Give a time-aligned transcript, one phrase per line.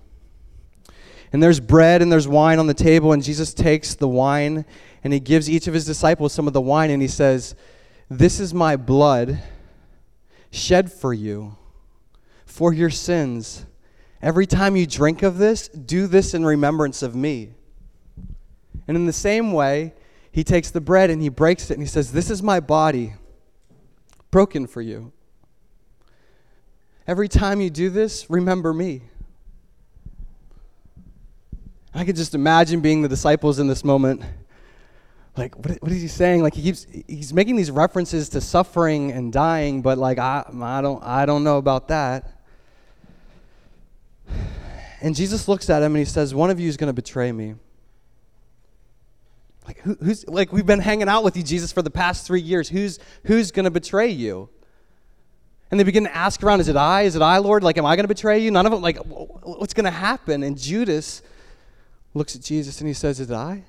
[1.34, 4.66] And there's bread and there's wine on the table, and Jesus takes the wine
[5.03, 7.56] and he gives each of his disciples some of the wine, and he says,
[8.09, 9.42] This is my blood
[10.52, 11.58] shed for you
[12.45, 13.66] for your sins.
[14.22, 17.50] Every time you drink of this, do this in remembrance of me.
[18.88, 19.94] And in the same way,
[20.31, 23.16] he takes the bread and he breaks it and he says, This is my body
[24.31, 25.11] broken for you.
[27.06, 29.02] Every time you do this, remember me.
[31.95, 34.23] I could just imagine being the disciples in this moment.
[35.38, 36.41] Like, what, what is he saying?
[36.41, 40.81] Like, he keeps, he's making these references to suffering and dying, but like, I, I,
[40.81, 42.39] don't, I don't know about that.
[45.02, 47.31] And Jesus looks at him and he says, One of you is going to betray
[47.31, 47.55] me.
[49.67, 52.42] Like, who, who's, like, we've been hanging out with you, Jesus, for the past three
[52.42, 52.70] years.
[52.70, 54.49] Who's, who's going to betray you?
[55.71, 57.03] And they begin to ask around, Is it I?
[57.03, 57.64] Is it I, Lord?
[57.64, 58.49] Like, am I going to betray you?
[58.49, 60.43] None of them, like, what's going to happen?
[60.43, 61.21] And Judas
[62.14, 63.64] looks at Jesus and he says, Is it I?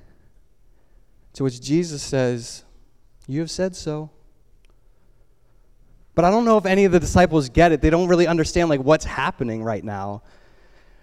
[1.34, 2.64] To which Jesus says,
[3.26, 4.10] You have said so.
[6.14, 7.80] But I don't know if any of the disciples get it.
[7.80, 10.22] They don't really understand like what's happening right now.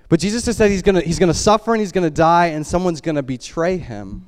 [0.07, 3.02] But Jesus has said he's gonna he's gonna suffer and he's gonna die and someone's
[3.02, 4.25] gonna betray him.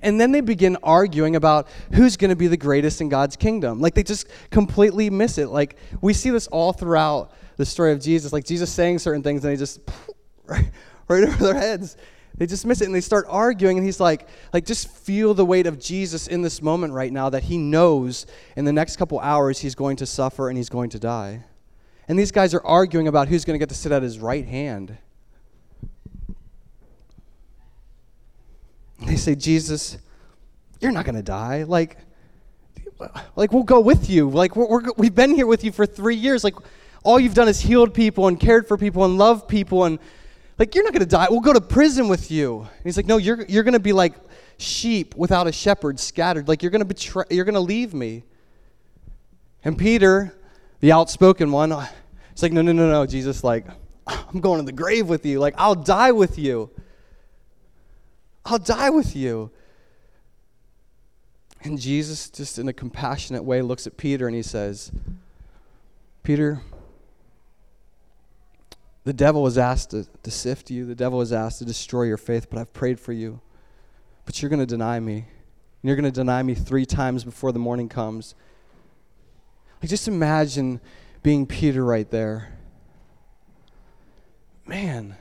[0.00, 3.80] And then they begin arguing about who's to be the greatest in God's kingdom.
[3.80, 5.48] Like they just completely miss it.
[5.48, 8.32] Like we see this all throughout the story of Jesus.
[8.32, 9.80] Like Jesus saying certain things and they just
[11.08, 11.96] right, over their heads.
[12.36, 15.44] They just miss it and they start arguing and he's like like just feel the
[15.44, 19.18] weight of Jesus in this moment right now that he knows in the next couple
[19.18, 21.42] hours he's going to suffer and he's going to die.
[22.06, 24.46] And these guys are arguing about who's going to get to sit at his right
[24.46, 24.96] hand.
[29.06, 29.98] They say, Jesus,
[30.80, 31.64] you're not going to die.
[31.64, 31.98] Like,
[33.36, 34.30] like we'll go with you.
[34.30, 36.42] Like we're, we have been here with you for three years.
[36.42, 36.54] Like
[37.04, 39.98] all you've done is healed people and cared for people and loved people and
[40.58, 41.28] like you're not going to die.
[41.30, 42.60] We'll go to prison with you.
[42.60, 44.14] And he's like, no, you're you're going to be like
[44.58, 46.48] sheep without a shepherd, scattered.
[46.48, 47.24] Like you're going to betray.
[47.30, 48.24] You're going to leave me.
[49.64, 50.34] And Peter,
[50.80, 51.72] the outspoken one,
[52.32, 53.44] it's like, no, no, no, no, Jesus.
[53.44, 53.66] Like
[54.06, 55.38] I'm going to the grave with you.
[55.38, 56.70] Like I'll die with you.
[58.44, 59.50] I'll die with you.
[61.62, 64.92] And Jesus, just in a compassionate way, looks at Peter and he says,
[66.22, 66.62] Peter,
[69.08, 72.18] the devil was asked to, to sift you, the devil was asked to destroy your
[72.18, 73.40] faith, but I've prayed for you.
[74.26, 75.14] But you're going to deny me.
[75.14, 75.24] And
[75.82, 78.34] you're going to deny me three times before the morning comes.
[79.80, 80.78] Like, just imagine
[81.22, 82.52] being Peter right there.
[84.66, 85.16] Man,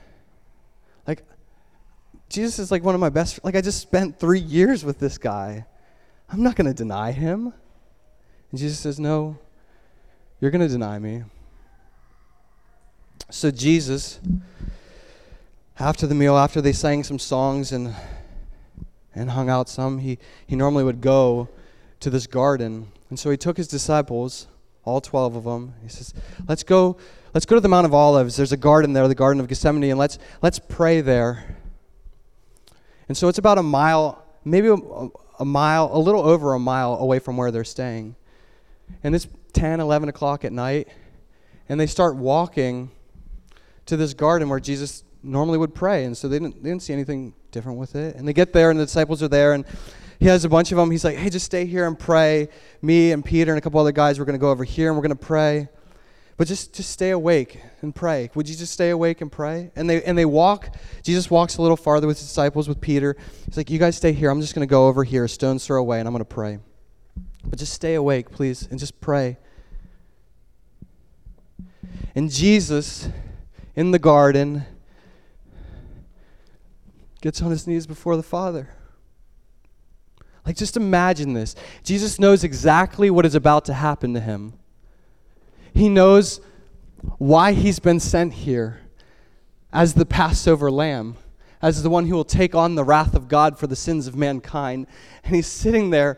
[1.07, 1.23] like,
[2.27, 5.17] Jesus is like one of my best, like, I just spent three years with this
[5.17, 5.65] guy.
[6.27, 7.53] I'm not going to deny him.
[8.51, 9.39] And Jesus says, No,
[10.41, 11.23] you're going to deny me.
[13.29, 14.21] So, Jesus,
[15.77, 17.93] after the meal, after they sang some songs and,
[19.13, 21.49] and hung out some, he, he normally would go
[21.99, 22.89] to this garden.
[23.09, 24.47] And so he took his disciples,
[24.85, 25.73] all 12 of them.
[25.83, 26.13] He says,
[26.47, 26.95] Let's go.
[27.33, 28.37] Let's go to the Mount of Olives.
[28.37, 31.57] There's a garden there, the Garden of Gethsemane, and let's, let's pray there.
[33.09, 34.75] And so it's about a mile, maybe a,
[35.39, 38.15] a mile, a little over a mile away from where they're staying.
[39.03, 40.87] And it's 10, 11 o'clock at night,
[41.67, 42.89] and they start walking
[43.87, 46.05] to this garden where Jesus normally would pray.
[46.05, 48.15] And so they didn't, they didn't see anything different with it.
[48.15, 49.65] And they get there, and the disciples are there, and
[50.19, 50.89] he has a bunch of them.
[50.89, 52.49] He's like, hey, just stay here and pray.
[52.81, 54.97] Me and Peter and a couple other guys, we're going to go over here and
[54.97, 55.69] we're going to pray.
[56.37, 58.29] But just, just stay awake and pray.
[58.35, 59.71] Would you just stay awake and pray?
[59.75, 60.75] And they, and they walk.
[61.03, 63.15] Jesus walks a little farther with his disciples, with Peter.
[63.45, 64.29] He's like, you guys stay here.
[64.29, 66.25] I'm just going to go over here, a stone's throw away, and I'm going to
[66.25, 66.59] pray.
[67.43, 69.37] But just stay awake, please, and just pray.
[72.13, 73.09] And Jesus,
[73.77, 74.65] in the garden,
[77.21, 78.69] gets on his knees before the Father.
[80.43, 81.55] Like, just imagine this.
[81.83, 84.53] Jesus knows exactly what is about to happen to him.
[85.75, 86.41] He knows
[87.19, 88.81] why he's been sent here
[89.71, 91.15] as the Passover lamb,
[91.61, 94.15] as the one who will take on the wrath of God for the sins of
[94.15, 94.87] mankind.
[95.23, 96.17] And he's sitting there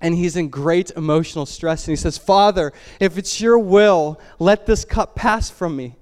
[0.00, 1.88] and he's in great emotional stress.
[1.88, 5.96] And he says, Father, if it's your will, let this cup pass from me.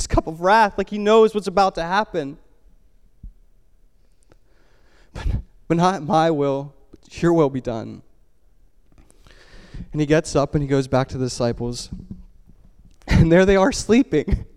[0.00, 2.38] This cup of wrath, like he knows what's about to happen.
[5.12, 5.26] But,
[5.68, 8.00] but not my will, but your will be done.
[9.92, 11.90] And he gets up and he goes back to the disciples.
[13.08, 14.46] And there they are sleeping.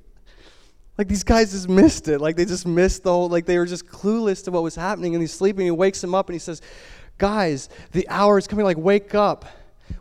[0.95, 2.21] Like these guys just missed it.
[2.21, 5.15] Like they just missed the whole, like they were just clueless to what was happening.
[5.15, 5.65] And he's sleeping.
[5.65, 6.61] He wakes him up and he says,
[7.17, 8.63] Guys, the hour is coming.
[8.63, 9.43] Like, wake up.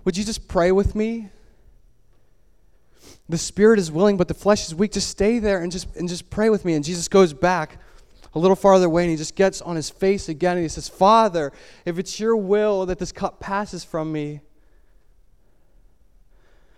[0.04, 1.30] Would you just pray with me?
[3.32, 4.92] The spirit is willing, but the flesh is weak.
[4.92, 6.74] Just stay there and just and just pray with me.
[6.74, 7.78] And Jesus goes back
[8.34, 10.86] a little farther away and he just gets on his face again and he says,
[10.86, 11.50] Father,
[11.86, 14.42] if it's your will that this cup passes from me,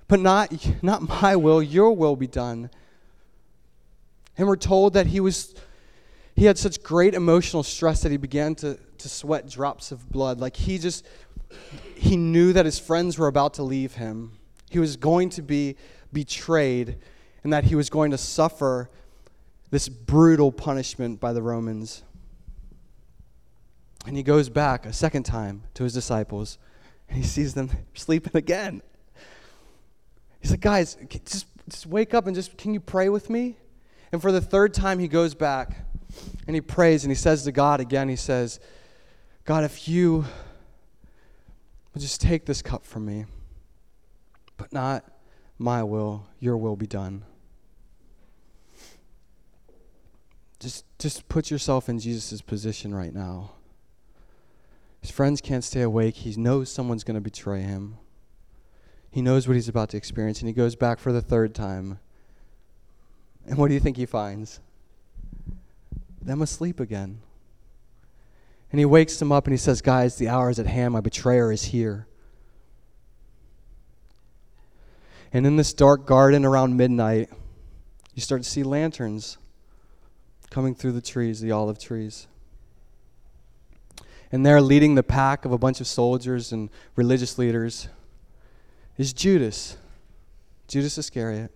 [0.06, 2.70] but not, not my will, your will be done.
[4.38, 5.56] And we're told that he was
[6.36, 10.38] he had such great emotional stress that he began to, to sweat drops of blood.
[10.38, 11.04] Like he just
[11.96, 14.38] he knew that his friends were about to leave him.
[14.70, 15.76] He was going to be
[16.14, 16.96] betrayed
[17.42, 18.88] and that he was going to suffer
[19.70, 22.02] this brutal punishment by the Romans.
[24.06, 26.58] And he goes back a second time to his disciples
[27.08, 28.82] and he sees them sleeping again.
[30.40, 33.56] He's like, guys, just, just wake up and just, can you pray with me?
[34.12, 35.76] And for the third time, he goes back
[36.46, 38.60] and he prays and he says to God again, he says,
[39.44, 40.24] God, if you
[41.92, 43.24] would just take this cup from me,
[44.56, 45.04] but not
[45.58, 47.24] my will, your will be done.
[50.58, 53.52] Just, just put yourself in Jesus' position right now.
[55.00, 56.16] His friends can't stay awake.
[56.16, 57.98] He knows someone's going to betray him.
[59.10, 61.98] He knows what he's about to experience, and he goes back for the third time.
[63.46, 64.60] And what do you think he finds?
[66.22, 67.20] Them asleep again.
[68.72, 70.94] And he wakes them up and he says, Guys, the hour is at hand.
[70.94, 72.08] My betrayer is here.
[75.34, 77.28] And in this dark garden around midnight,
[78.14, 79.36] you start to see lanterns
[80.48, 82.28] coming through the trees, the olive trees.
[84.30, 87.88] And there, leading the pack of a bunch of soldiers and religious leaders,
[88.96, 89.76] is Judas,
[90.68, 91.50] Judas Iscariot.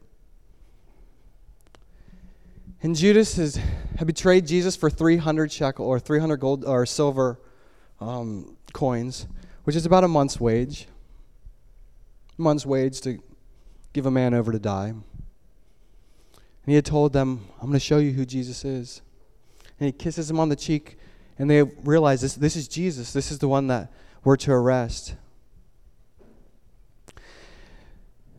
[2.83, 3.61] And Judas has,
[3.97, 7.41] had betrayed Jesus for 300 shekel or 300 gold or silver
[8.01, 9.29] um, coins,
[9.63, 10.89] which is about a month's wage.
[12.37, 13.21] A month's wage to
[13.99, 14.91] give a man over to die.
[14.91, 15.03] And
[16.67, 19.03] he had told them, I'm going to show you who Jesus is.
[19.81, 20.97] And he kisses him on the cheek,
[21.37, 23.12] and they realize this, this is Jesus.
[23.12, 23.91] This is the one that
[24.23, 25.17] we're to arrest.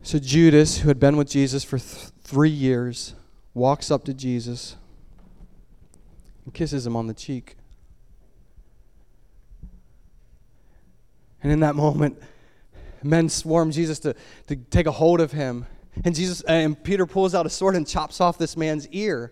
[0.01, 3.15] So Judas, who had been with Jesus for th- three years,
[3.53, 4.77] walks up to Jesus
[6.45, 7.57] and kisses him on the cheek.
[11.43, 12.17] And in that moment,
[13.03, 14.15] men swarm Jesus to,
[14.47, 15.65] to take a hold of him.
[16.05, 19.31] And Jesus uh, and Peter pulls out a sword and chops off this man's ear.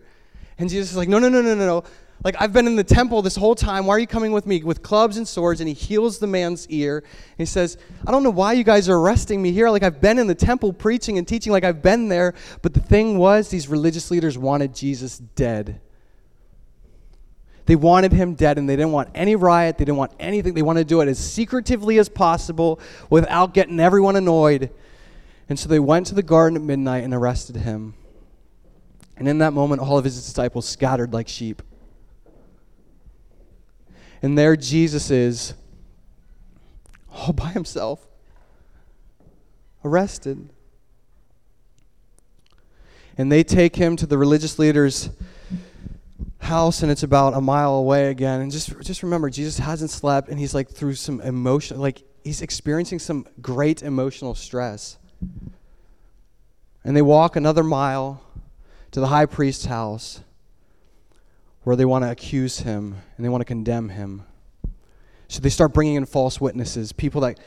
[0.57, 1.83] And Jesus is like, no, no, no, no, no, no.
[2.23, 3.85] Like, I've been in the temple this whole time.
[3.85, 5.61] Why are you coming with me with clubs and swords?
[5.61, 6.97] And he heals the man's ear.
[6.97, 9.69] And he says, I don't know why you guys are arresting me here.
[9.69, 12.33] Like, I've been in the temple preaching and teaching, like, I've been there.
[12.63, 15.79] But the thing was, these religious leaders wanted Jesus dead.
[17.67, 19.77] They wanted him dead, and they didn't want any riot.
[19.77, 20.53] They didn't want anything.
[20.53, 24.71] They wanted to do it as secretively as possible without getting everyone annoyed.
[25.49, 27.93] And so they went to the garden at midnight and arrested him.
[29.17, 31.61] And in that moment, all of his disciples scattered like sheep.
[34.21, 35.53] And there Jesus is,
[37.11, 38.07] all by himself,
[39.83, 40.49] arrested.
[43.17, 45.09] And they take him to the religious leader's
[46.47, 48.41] house, and it's about a mile away again.
[48.41, 52.41] And just, just remember, Jesus hasn't slept, and he's like through some emotion, like he's
[52.41, 54.97] experiencing some great emotional stress.
[56.83, 58.21] And they walk another mile
[58.91, 60.21] to the high priest's house
[61.63, 64.23] where they want to accuse him and they want to condemn him.
[65.27, 67.39] So they start bringing in false witnesses, people that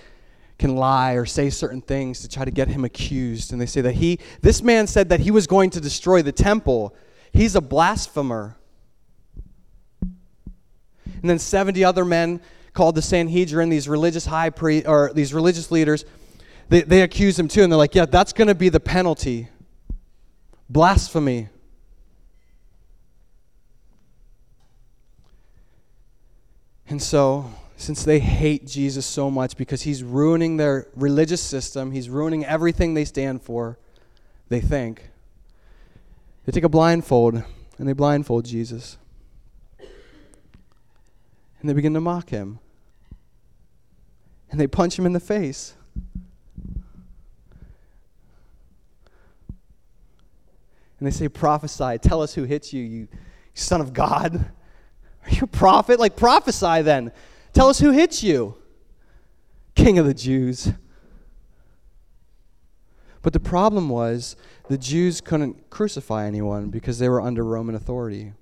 [0.58, 3.52] can lie or say certain things to try to get him accused.
[3.52, 6.32] And they say that he, this man said that he was going to destroy the
[6.32, 6.94] temple.
[7.32, 8.56] He's a blasphemer.
[11.20, 12.40] And then 70 other men
[12.72, 16.04] called the Sanhedrin, these religious high priest or these religious leaders,
[16.68, 19.48] they, they accuse him too, and they're like, yeah, that's going to be the penalty.
[20.68, 21.48] Blasphemy.
[26.88, 32.10] And so, since they hate Jesus so much because he's ruining their religious system, he's
[32.10, 33.78] ruining everything they stand for,
[34.48, 35.10] they think,
[36.44, 37.42] they take a blindfold
[37.78, 38.98] and they blindfold Jesus.
[41.60, 42.58] And they begin to mock him.
[44.50, 45.74] And they punch him in the face.
[50.98, 53.08] And they say, Prophesy, tell us who hits you, you
[53.54, 54.34] son of God.
[55.24, 56.00] Are you a prophet?
[56.00, 57.12] Like, prophesy then.
[57.52, 58.56] Tell us who hits you,
[59.74, 60.72] King of the Jews.
[63.22, 64.36] But the problem was
[64.68, 68.32] the Jews couldn't crucify anyone because they were under Roman authority.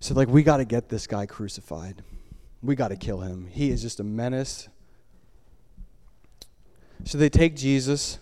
[0.00, 2.02] So, like, we got to get this guy crucified.
[2.62, 3.46] We got to kill him.
[3.46, 4.68] He is just a menace.
[7.04, 8.18] So they take Jesus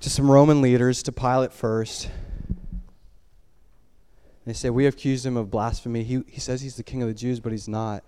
[0.00, 2.10] to some Roman leaders, to Pilate first.
[4.46, 6.02] They say, We have accused him of blasphemy.
[6.02, 8.04] He, he says he's the king of the Jews, but he's not.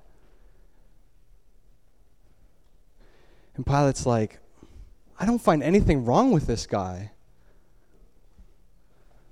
[3.56, 4.38] And Pilate's like,
[5.18, 7.12] I don't find anything wrong with this guy.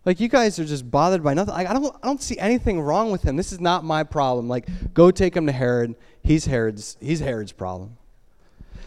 [0.04, 1.54] Like you guys are just bothered by nothing.
[1.54, 3.36] I don't I don't see anything wrong with him.
[3.36, 4.48] This is not my problem.
[4.48, 5.94] Like go take him to Herod.
[6.22, 7.96] He's Herod's he's Herod's problem.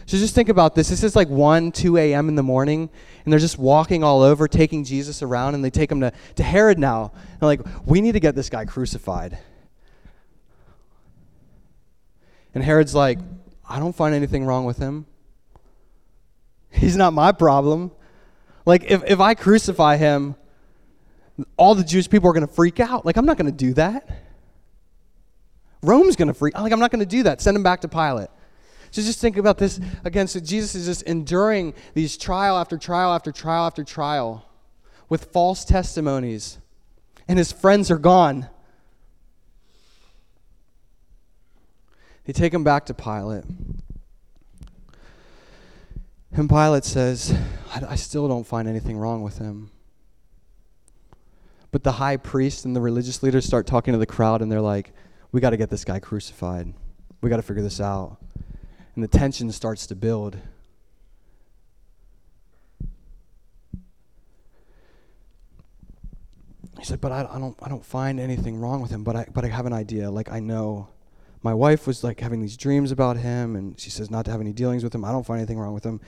[0.08, 0.88] So just think about this.
[0.88, 2.30] This is like 1, 2 a.m.
[2.30, 2.88] in the morning,
[3.24, 6.42] and they're just walking all over, taking Jesus around, and they take him to, to
[6.42, 7.12] Herod now.
[7.32, 9.36] And like, we need to get this guy crucified.
[12.54, 13.18] And Herod's like,
[13.68, 15.04] I don't find anything wrong with him.
[16.70, 17.90] He's not my problem.
[18.64, 20.36] Like, if, if I crucify him,
[21.56, 23.06] all the Jewish people are going to freak out.
[23.06, 24.08] Like, I'm not going to do that.
[25.82, 26.58] Rome's going to freak.
[26.58, 27.40] Like, I'm not going to do that.
[27.40, 28.28] Send him back to Pilate.
[28.90, 30.26] So just think about this again.
[30.26, 34.44] So Jesus is just enduring these trial after trial after trial after trial
[35.08, 36.58] with false testimonies,
[37.26, 38.48] and his friends are gone.
[42.24, 43.44] They take him back to Pilate.
[46.32, 47.34] And Pilate says,
[47.74, 49.70] I, I still don't find anything wrong with him.
[51.70, 54.60] But the high priest and the religious leaders start talking to the crowd, and they're
[54.60, 54.92] like,
[55.32, 56.72] We got to get this guy crucified.
[57.20, 58.18] We got to figure this out.
[58.94, 60.38] And the tension starts to build.
[66.78, 69.26] He said, But I, I, don't, I don't find anything wrong with him, but I,
[69.32, 70.10] but I have an idea.
[70.10, 70.88] Like, I know
[71.42, 74.40] my wife was like having these dreams about him, and she says not to have
[74.40, 75.04] any dealings with him.
[75.04, 76.00] I don't find anything wrong with him.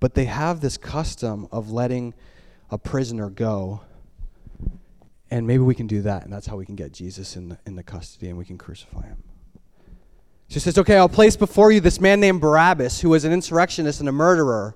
[0.00, 2.14] But they have this custom of letting
[2.70, 3.80] a prisoner go
[5.30, 7.58] and maybe we can do that, and that's how we can get Jesus in the,
[7.66, 9.22] in the custody and we can crucify him.
[10.48, 14.00] She says, Okay, I'll place before you this man named Barabbas, who was an insurrectionist
[14.00, 14.74] and a murderer.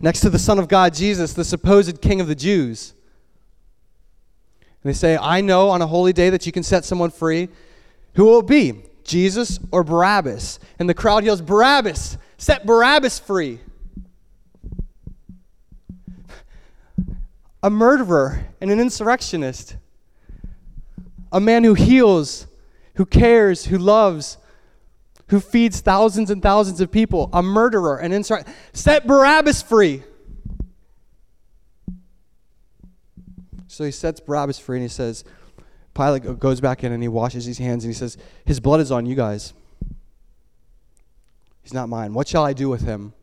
[0.00, 2.92] Next to the Son of God, Jesus, the supposed king of the Jews.
[4.82, 7.48] And they say, I know on a holy day that you can set someone free.
[8.14, 8.82] Who will it be?
[9.04, 10.58] Jesus or Barabbas?
[10.80, 12.18] And the crowd yells, Barabbas!
[12.36, 13.60] Set Barabbas free.
[17.62, 19.76] A murderer and an insurrectionist,
[21.30, 22.46] a man who heals,
[22.94, 24.38] who cares, who loves,
[25.28, 28.58] who feeds thousands and thousands of people, a murderer, an insurrectionist.
[28.72, 30.02] Set Barabbas free.
[33.68, 35.24] So he sets Barabbas free and he says,
[35.94, 38.90] Pilate goes back in and he washes his hands and he says, His blood is
[38.90, 39.54] on you guys.
[41.62, 42.12] He's not mine.
[42.12, 43.14] What shall I do with him?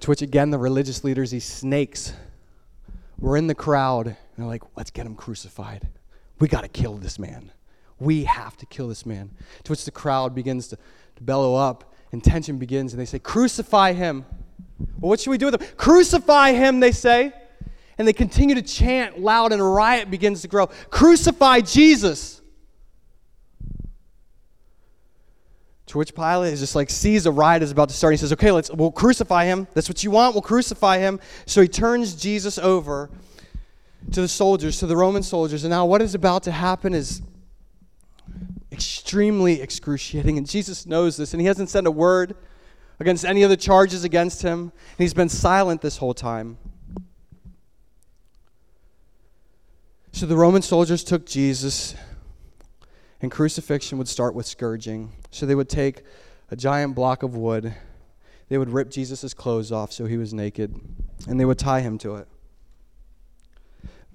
[0.00, 2.12] To which again the religious leaders, these snakes,
[3.20, 5.88] we're in the crowd, and they're like, let's get him crucified.
[6.38, 7.52] We got to kill this man.
[7.98, 9.30] We have to kill this man.
[9.64, 13.18] To which the crowd begins to, to bellow up, and tension begins, and they say,
[13.18, 14.24] Crucify him.
[14.98, 15.68] Well, what should we do with him?
[15.76, 17.32] Crucify him, they say.
[17.98, 20.68] And they continue to chant loud, and a riot begins to grow.
[20.88, 22.39] Crucify Jesus.
[25.90, 28.12] To which Pilate is just like sees a riot is about to start.
[28.12, 29.66] He says, "Okay, let's we'll crucify him.
[29.74, 30.36] That's what you want.
[30.36, 33.10] We'll crucify him." So he turns Jesus over
[34.12, 37.22] to the soldiers, to the Roman soldiers, and now what is about to happen is
[38.70, 40.38] extremely excruciating.
[40.38, 42.36] And Jesus knows this, and he hasn't said a word
[43.00, 46.56] against any of the charges against him, and he's been silent this whole time.
[50.12, 51.96] So the Roman soldiers took Jesus,
[53.22, 55.12] and crucifixion would start with scourging.
[55.30, 56.02] So they would take
[56.50, 57.74] a giant block of wood,
[58.48, 60.74] they would rip Jesus' clothes off so he was naked,
[61.28, 62.28] and they would tie him to it.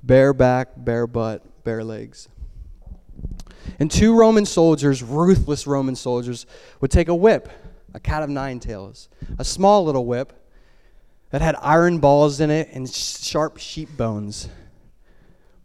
[0.04, 2.28] Bare back, bare butt, bare legs.
[3.80, 6.46] And two Roman soldiers, ruthless Roman soldiers,
[6.82, 7.50] would take a whip,
[7.94, 9.10] a cat of nine tails,
[9.40, 10.34] a small little whip
[11.30, 14.50] that had iron balls in it and sharp sheep bones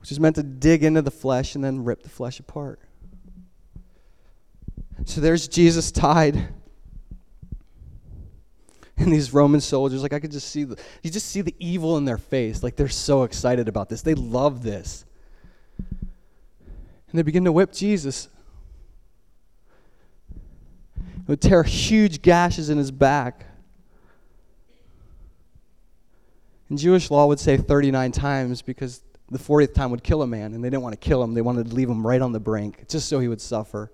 [0.01, 2.81] which is meant to dig into the flesh and then rip the flesh apart.
[5.05, 6.49] So there's Jesus tied.
[8.97, 11.97] And these Roman soldiers, like I could just see, the, you just see the evil
[11.97, 12.63] in their face.
[12.63, 14.03] Like they're so excited about this.
[14.03, 15.07] They love this.
[15.79, 18.29] And they begin to whip Jesus.
[20.99, 23.47] It would tear huge gashes in his back.
[26.69, 30.55] And Jewish law would say 39 times because the 40th time would kill a man,
[30.55, 31.35] and they didn't want to kill him.
[31.35, 33.91] They wanted to leave him right on the brink, just so he would suffer.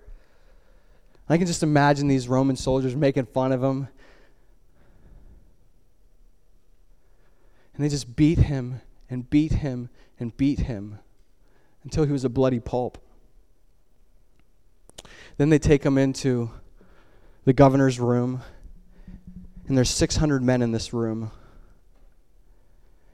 [1.28, 3.88] I can just imagine these Roman soldiers making fun of him.
[7.75, 8.80] And they just beat him
[9.11, 10.99] and beat him and beat him
[11.85, 12.99] until he was a bloody pulp.
[15.37, 16.50] Then they take him into
[17.45, 18.42] the governor's room,
[19.68, 21.30] and there's 600 men in this room.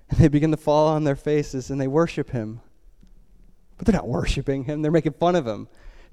[0.09, 2.61] And they begin to fall on their faces and they worship him.
[3.76, 5.69] But they're not worshiping him, they're making fun of him.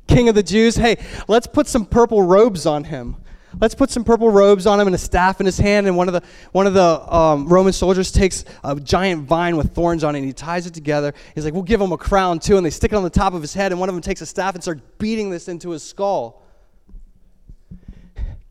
[0.10, 0.98] King of the Jews, hey,
[1.28, 3.16] let's put some purple robes on him.
[3.60, 5.88] Let's put some purple robes on him and a staff in his hand.
[5.88, 9.74] And one of the, one of the um, Roman soldiers takes a giant vine with
[9.74, 11.14] thorns on it and he ties it together.
[11.34, 12.58] He's like, we'll give him a crown too.
[12.58, 13.72] And they stick it on the top of his head.
[13.72, 16.44] And one of them takes a staff and starts beating this into his skull.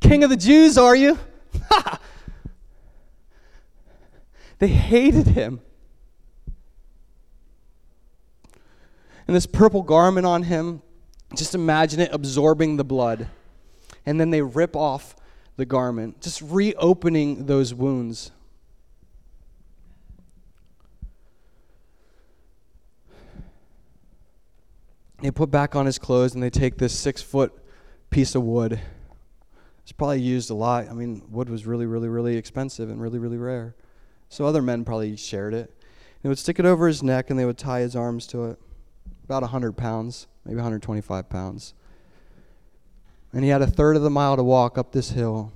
[0.00, 1.18] King of the Jews, are you?
[4.58, 5.60] They hated him.
[9.26, 10.82] And this purple garment on him,
[11.34, 13.28] just imagine it absorbing the blood.
[14.06, 15.14] And then they rip off
[15.56, 18.30] the garment, just reopening those wounds.
[25.20, 27.52] They put back on his clothes and they take this six foot
[28.08, 28.80] piece of wood.
[29.82, 30.88] It's probably used a lot.
[30.88, 33.74] I mean, wood was really, really, really expensive and really, really rare.
[34.28, 35.74] So other men probably shared it.
[36.22, 38.58] They would stick it over his neck and they would tie his arms to it.
[39.28, 41.74] About 100 pounds, maybe 125 pounds.
[43.30, 45.52] And he had a third of the mile to walk up this hill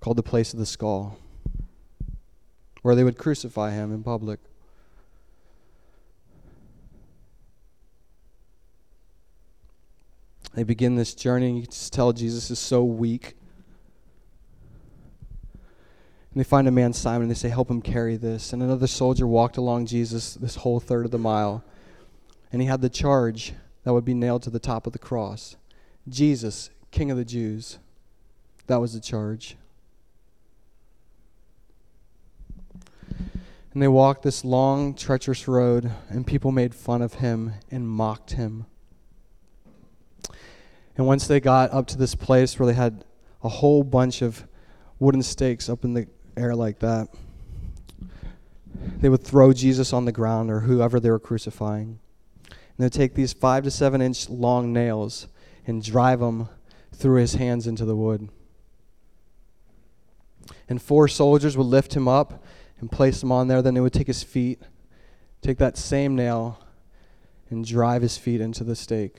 [0.00, 1.16] called the place of the skull,
[2.82, 4.38] where they would crucify him in public.
[10.52, 13.34] They begin this journey, and you can just tell Jesus is so weak.
[16.34, 18.52] And they find a man, Simon, and they say, Help him carry this.
[18.52, 21.64] And another soldier walked along Jesus this whole third of the mile.
[22.54, 25.56] And he had the charge that would be nailed to the top of the cross
[26.08, 27.80] Jesus, King of the Jews.
[28.68, 29.56] That was the charge.
[33.72, 38.34] And they walked this long, treacherous road, and people made fun of him and mocked
[38.34, 38.66] him.
[40.96, 43.04] And once they got up to this place where they had
[43.42, 44.46] a whole bunch of
[45.00, 47.08] wooden stakes up in the air like that,
[49.00, 51.98] they would throw Jesus on the ground or whoever they were crucifying.
[52.76, 55.28] And they'd take these five to seven inch long nails
[55.66, 56.48] and drive them
[56.92, 58.28] through his hands into the wood.
[60.68, 62.44] And four soldiers would lift him up
[62.80, 63.62] and place him on there.
[63.62, 64.60] Then they would take his feet,
[65.40, 66.58] take that same nail,
[67.50, 69.16] and drive his feet into the stake.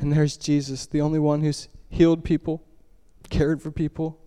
[0.00, 2.62] And there's Jesus, the only one who's healed people,
[3.30, 4.20] cared for people,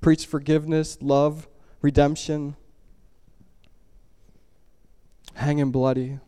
[0.00, 1.48] preached forgiveness, love,
[1.82, 2.54] redemption,
[5.36, 6.18] hanging bloody.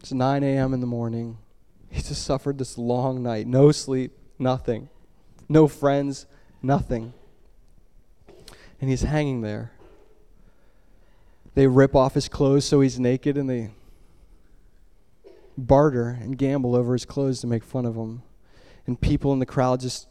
[0.00, 0.74] It's 9 a.m.
[0.74, 1.38] in the morning.
[1.90, 3.46] He just suffered this long night.
[3.46, 4.88] No sleep, nothing.
[5.48, 6.26] No friends,
[6.62, 7.14] nothing.
[8.80, 9.72] And he's hanging there.
[11.54, 13.70] They rip off his clothes so he's naked and they
[15.56, 18.22] barter and gamble over his clothes to make fun of him.
[18.86, 20.06] And people in the crowd just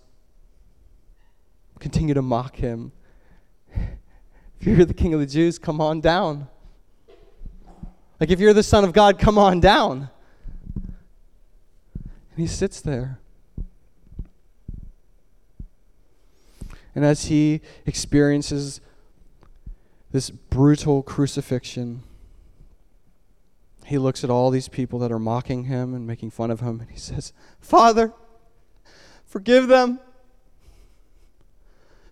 [1.79, 2.91] continue to mock him.
[4.59, 6.47] If you're the king of the Jews, come on down.
[8.19, 10.09] Like, if you're the Son of God, come on down.
[10.75, 13.19] And he sits there.
[16.95, 18.81] And as he experiences
[20.11, 22.01] this brutal crucifixion,
[23.85, 26.79] he looks at all these people that are mocking him and making fun of him,
[26.79, 28.11] and he says, Father,
[29.25, 29.99] forgive them,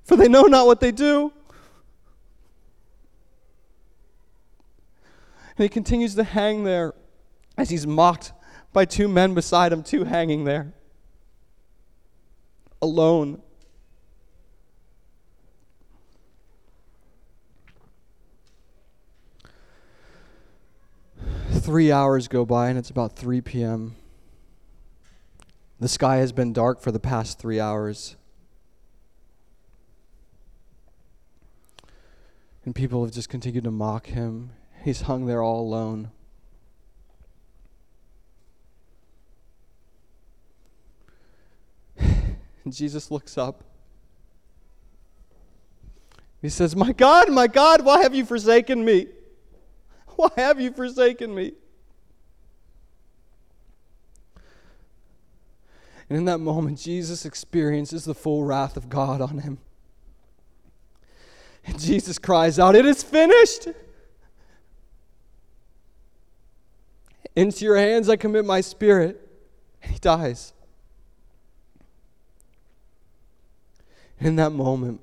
[0.04, 1.34] for they know not what they do.
[5.58, 6.94] And he continues to hang there
[7.58, 8.34] as he's mocked
[8.74, 10.74] by two men beside him, two hanging there,
[12.82, 13.42] alone.
[21.52, 23.96] Three hours go by, and it's about 3 p.m.
[25.80, 28.18] The sky has been dark for the past three hours.
[32.66, 34.52] And people have just continued to mock him.
[34.86, 36.12] He's hung there all alone.
[41.98, 42.38] And
[42.72, 43.64] Jesus looks up.
[46.40, 49.08] He says, My God, my God, why have you forsaken me?
[50.18, 51.54] Why have you forsaken me?
[56.08, 59.58] And in that moment, Jesus experiences the full wrath of God on him.
[61.66, 63.70] And Jesus cries out, It is finished!
[67.36, 69.22] Into your hands I commit my spirit.
[69.82, 70.54] And he dies.
[74.20, 75.02] In that moment,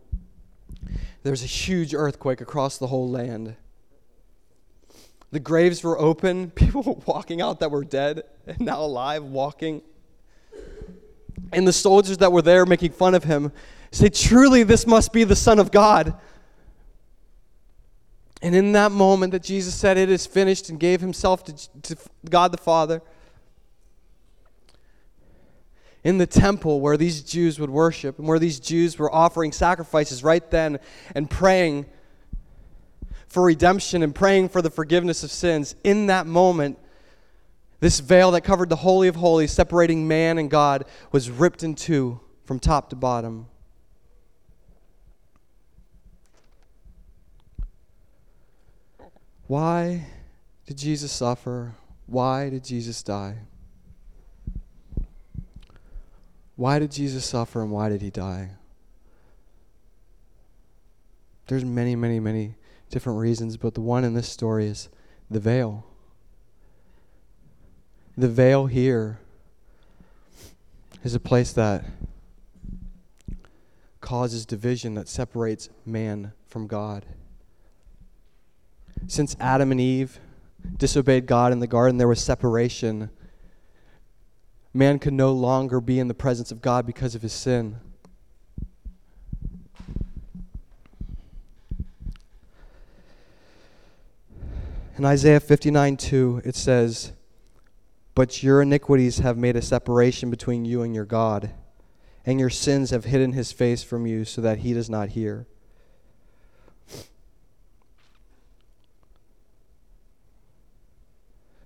[1.22, 3.56] there's a huge earthquake across the whole land.
[5.30, 9.82] The graves were open, people were walking out that were dead and now alive, walking.
[11.52, 13.52] And the soldiers that were there making fun of him
[13.90, 16.14] say, Truly, this must be the Son of God.
[18.42, 21.96] And in that moment that Jesus said, It is finished, and gave himself to, to
[22.28, 23.00] God the Father,
[26.02, 30.24] in the temple where these Jews would worship and where these Jews were offering sacrifices
[30.24, 30.80] right then
[31.14, 31.86] and praying
[33.28, 36.78] for redemption and praying for the forgiveness of sins, in that moment,
[37.80, 41.74] this veil that covered the Holy of Holies, separating man and God, was ripped in
[41.74, 43.46] two from top to bottom.
[49.46, 50.06] Why
[50.66, 51.74] did Jesus suffer?
[52.06, 53.38] Why did Jesus die?
[56.56, 58.50] Why did Jesus suffer and why did he die?
[61.46, 62.54] There's many, many, many
[62.88, 64.88] different reasons, but the one in this story is
[65.30, 65.84] the veil.
[68.16, 69.18] The veil here
[71.02, 71.84] is a place that
[74.00, 77.06] causes division that separates man from God.
[79.06, 80.20] Since Adam and Eve
[80.76, 83.10] disobeyed God in the garden, there was separation.
[84.72, 87.76] Man could no longer be in the presence of God because of his sin.
[94.96, 97.12] In Isaiah 59 2, it says,
[98.14, 101.50] but your iniquities have made a separation between you and your God,
[102.26, 105.46] and your sins have hidden his face from you so that he does not hear.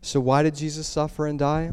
[0.06, 1.72] So, why did Jesus suffer and die?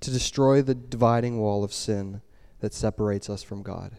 [0.00, 2.20] To destroy the dividing wall of sin
[2.60, 3.96] that separates us from God.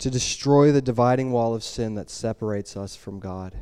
[0.00, 3.56] To destroy the dividing wall of sin that separates us from God.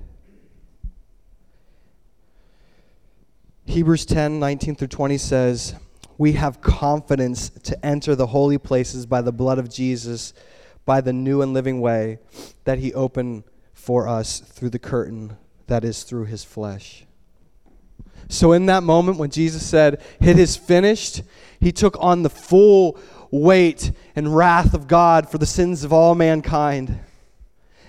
[3.64, 5.76] Hebrews 10 19 through 20 says,
[6.18, 10.34] We have confidence to enter the holy places by the blood of Jesus,
[10.84, 12.18] by the new and living way
[12.64, 15.36] that he opened for us through the curtain
[15.70, 17.04] that is through his flesh.
[18.28, 21.22] So, in that moment when Jesus said, It is finished,
[21.58, 22.98] he took on the full
[23.30, 26.98] weight and wrath of God for the sins of all mankind.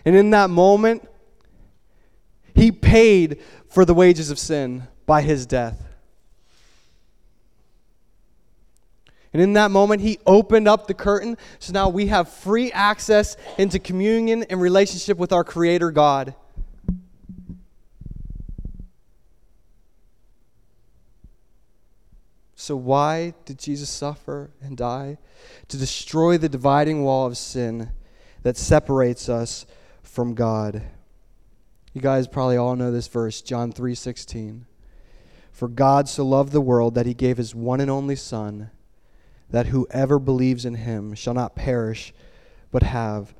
[0.06, 1.08] And in that moment,
[2.56, 5.84] he paid for the wages of sin by his death.
[9.34, 11.38] And in that moment, he opened up the curtain.
[11.60, 16.36] So now we have free access into communion and relationship with our Creator God.
[22.62, 25.18] So, why did Jesus suffer and die?
[25.70, 27.90] To destroy the dividing wall of sin
[28.44, 29.66] that separates us
[30.04, 30.84] from God.
[31.92, 34.68] You guys probably all know this verse, John 3 16.
[35.52, 38.70] For God so loved the world that he gave his one and only Son,
[39.50, 42.14] that whoever believes in him shall not perish,
[42.70, 43.34] but have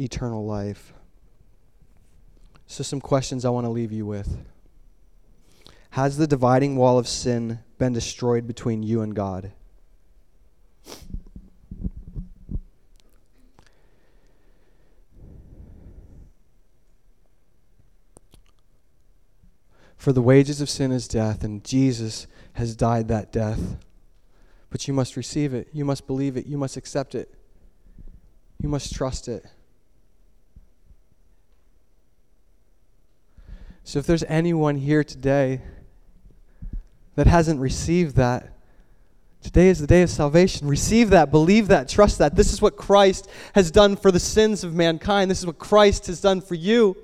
[0.00, 0.92] eternal life.
[2.66, 4.36] So, some questions I want to leave you with.
[5.94, 9.52] Has the dividing wall of sin been destroyed between you and God?
[19.96, 23.76] For the wages of sin is death, and Jesus has died that death.
[24.70, 25.68] But you must receive it.
[25.72, 26.46] You must believe it.
[26.46, 27.32] You must accept it.
[28.60, 29.46] You must trust it.
[33.84, 35.60] So if there's anyone here today
[37.14, 38.52] that hasn't received that,
[39.42, 40.66] today is the day of salvation.
[40.66, 42.34] Receive that, believe that, trust that.
[42.34, 45.30] This is what Christ has done for the sins of mankind.
[45.30, 46.96] This is what Christ has done for you.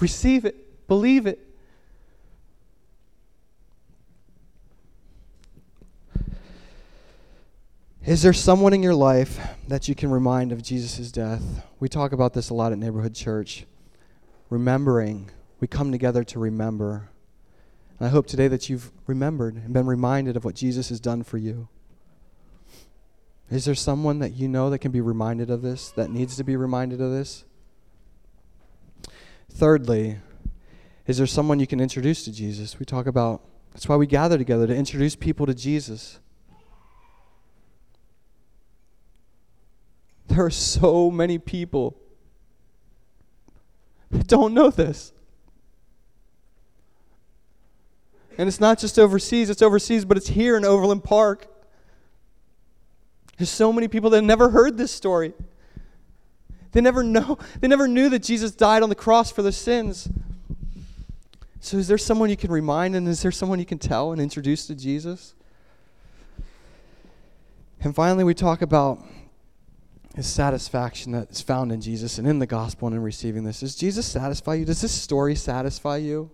[0.00, 1.44] Receive it, believe it.
[8.08, 11.42] Is there someone in your life that you can remind of Jesus' death?
[11.78, 13.66] We talk about this a lot at Neighborhood Church.
[14.48, 15.30] Remembering.
[15.60, 17.10] We come together to remember.
[17.98, 21.22] And I hope today that you've remembered and been reminded of what Jesus has done
[21.22, 21.68] for you.
[23.50, 26.44] Is there someone that you know that can be reminded of this, that needs to
[26.44, 27.44] be reminded of this?
[29.50, 30.18] Thirdly,
[31.06, 32.78] is there someone you can introduce to Jesus?
[32.78, 36.20] We talk about, that's why we gather together, to introduce people to Jesus.
[40.28, 41.98] There are so many people
[44.10, 45.12] that don't know this.
[48.38, 51.48] And it's not just overseas, it's overseas, but it's here in Overland Park.
[53.36, 55.34] There's so many people that never heard this story.
[56.70, 60.08] They never know, they never knew that Jesus died on the cross for their sins.
[61.60, 64.20] So is there someone you can remind and is there someone you can tell and
[64.20, 65.34] introduce to Jesus?
[67.80, 69.04] And finally we talk about
[70.14, 73.60] his satisfaction that is found in Jesus and in the gospel and in receiving this.
[73.60, 74.64] Does Jesus satisfy you?
[74.64, 76.30] Does this story satisfy you?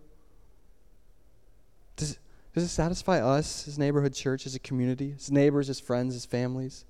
[2.55, 6.25] Does, it satisfy us as neighborhood church, as a community, as neighbors, as friends, as
[6.25, 6.85] families?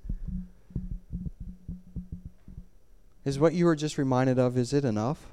[3.24, 5.26] Is what you were just reminded of, is it enough?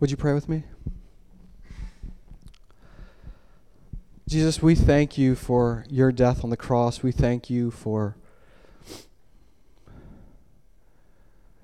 [0.00, 0.64] Would you pray with me?
[4.28, 7.02] Jesus, we thank you for your death on the cross.
[7.02, 8.14] We thank you for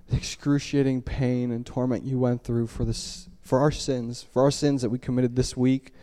[0.08, 4.50] the excruciating pain and torment you went through for this for our sins, for our
[4.50, 5.94] sins that we committed this week,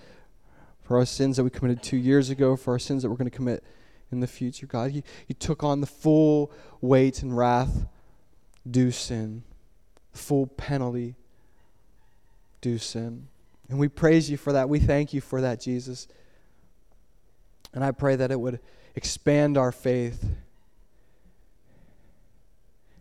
[0.81, 3.29] for our sins that we committed 2 years ago, for our sins that we're going
[3.29, 3.63] to commit
[4.11, 4.65] in the future.
[4.65, 6.51] God, you, you took on the full
[6.81, 7.85] weight and wrath
[8.69, 9.43] due sin,
[10.11, 11.13] full penalty
[12.61, 13.27] due sin.
[13.69, 14.69] And we praise you for that.
[14.69, 16.07] We thank you for that, Jesus.
[17.75, 18.59] And I pray that it would
[18.95, 20.25] expand our faith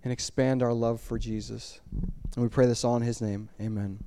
[0.02, 1.80] and expand our love for Jesus.
[1.92, 3.48] And we pray this all in his name.
[3.60, 3.98] Amen.